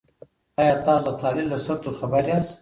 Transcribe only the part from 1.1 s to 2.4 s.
د تحلیل له سطحو خبر